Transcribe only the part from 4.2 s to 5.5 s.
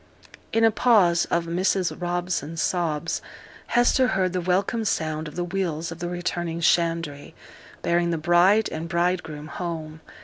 the welcome sound of the